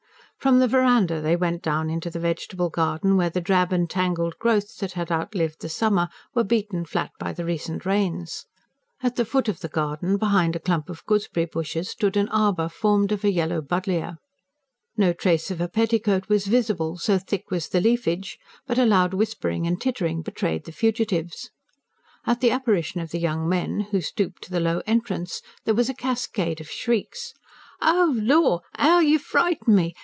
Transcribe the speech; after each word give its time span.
From 0.41 0.57
the 0.57 0.67
verandah 0.67 1.21
they 1.21 1.35
went 1.35 1.61
down 1.61 1.91
into 1.91 2.09
the 2.09 2.17
vegetable 2.19 2.71
garden, 2.71 3.15
where 3.15 3.29
the 3.29 3.39
drab 3.41 3.71
and 3.71 3.87
tangled 3.87 4.39
growths 4.39 4.75
that 4.77 4.93
had 4.93 5.11
outlived 5.11 5.61
the 5.61 5.69
summer 5.69 6.09
were 6.33 6.43
beaten 6.43 6.83
flat 6.83 7.11
by 7.19 7.31
the 7.31 7.45
recent 7.45 7.85
rains. 7.85 8.47
At 9.03 9.17
the 9.17 9.23
foot 9.23 9.47
of 9.47 9.59
the 9.59 9.67
garden, 9.67 10.17
behind 10.17 10.55
a 10.55 10.59
clump 10.59 10.89
of 10.89 11.05
gooseberry 11.05 11.45
bushes, 11.45 11.91
stood 11.91 12.17
an 12.17 12.27
arbour 12.29 12.69
formed 12.69 13.11
of 13.11 13.23
a 13.23 13.31
yellow 13.31 13.61
buddleia. 13.61 14.17
No 14.97 15.13
trace 15.13 15.51
of 15.51 15.61
a 15.61 15.67
petticoat 15.67 16.27
was 16.27 16.47
visible, 16.47 16.97
so 16.97 17.19
thick 17.19 17.51
was 17.51 17.69
the 17.69 17.79
leafage; 17.79 18.39
but 18.65 18.79
a 18.79 18.85
loud 18.87 19.13
whispering 19.13 19.67
and 19.67 19.79
tittering 19.79 20.23
betrayed 20.23 20.63
the 20.65 20.71
fugitives. 20.71 21.51
At 22.25 22.41
the 22.41 22.49
apparition 22.49 22.99
of 22.99 23.11
the 23.11 23.19
young 23.19 23.47
men, 23.47 23.81
who 23.91 24.01
stooped 24.01 24.41
to 24.45 24.51
the 24.51 24.59
low 24.59 24.81
entrance, 24.87 25.43
there 25.65 25.75
was 25.75 25.87
a 25.87 25.93
cascade 25.93 26.59
of 26.59 26.67
shrieks. 26.67 27.33
"Oh, 27.79 28.15
lor, 28.17 28.61
'OW 28.79 28.99
you 29.01 29.19
frightened 29.19 29.75
me! 29.75 29.93